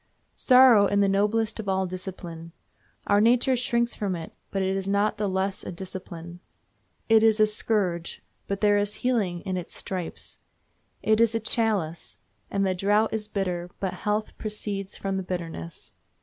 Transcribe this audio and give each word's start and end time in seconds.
Sorrow 0.33 0.87
is 0.87 0.99
the 0.99 1.07
noblest 1.07 1.59
of 1.59 1.69
all 1.69 1.85
discipline. 1.85 2.53
Our 3.05 3.21
nature 3.21 3.55
shrinks 3.55 3.93
from 3.93 4.15
it, 4.15 4.33
but 4.49 4.63
it 4.63 4.75
is 4.75 4.87
not 4.87 5.17
the 5.17 5.29
less 5.29 5.63
a 5.63 5.71
discipline. 5.71 6.39
It 7.07 7.21
is 7.21 7.39
a 7.39 7.45
scourge, 7.45 8.23
but 8.47 8.61
there 8.61 8.79
is 8.79 8.95
healing 9.05 9.41
in 9.41 9.57
its 9.57 9.75
stripes. 9.75 10.39
It 11.03 11.21
is 11.21 11.35
a 11.35 11.39
chalice, 11.39 12.17
and 12.49 12.65
the 12.65 12.73
draught 12.73 13.13
is 13.13 13.27
bitter, 13.27 13.69
but 13.79 13.93
health 13.93 14.35
proceeds 14.39 14.97
from 14.97 15.17
the 15.17 15.21
bitterness. 15.23 15.91